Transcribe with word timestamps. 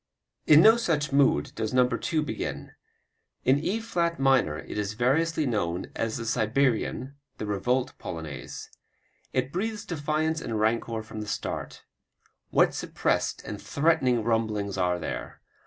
In 0.47 0.61
no 0.61 0.77
such 0.77 1.11
mood 1.11 1.51
does 1.53 1.75
No. 1.75 1.87
2 1.87 2.23
begin. 2.23 2.71
In 3.45 3.59
E 3.59 3.79
flat 3.79 4.19
minor 4.19 4.57
it 4.57 4.79
is 4.79 4.93
variously 4.95 5.45
known 5.45 5.91
as 5.95 6.17
the 6.17 6.25
Siberian, 6.25 7.13
the 7.37 7.45
Revolt 7.45 7.95
Polonaise. 7.99 8.71
It 9.31 9.53
breathes 9.53 9.85
defiance 9.85 10.41
and 10.41 10.59
rancor 10.59 11.03
from 11.03 11.21
the 11.21 11.27
start. 11.27 11.83
What 12.49 12.73
suppressed 12.73 13.43
and 13.43 13.61
threatening 13.61 14.23
rumblings 14.23 14.75
are 14.75 14.97
there! 14.97 15.39